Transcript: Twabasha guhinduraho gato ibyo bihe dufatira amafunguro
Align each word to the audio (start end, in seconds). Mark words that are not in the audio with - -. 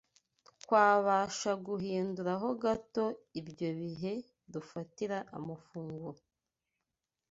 Twabasha 0.63 1.51
guhinduraho 1.65 2.47
gato 2.63 3.05
ibyo 3.39 3.69
bihe 3.79 4.13
dufatira 4.53 5.17
amafunguro 5.37 6.19